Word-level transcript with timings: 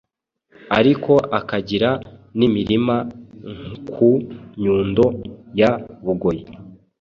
ariko 0.77 1.11
akagira 1.39 1.89
n’imirima 2.37 2.95
ku 3.93 4.09
Nyundo 4.61 5.05
ya 5.59 5.71
Bugoyi 6.05 6.43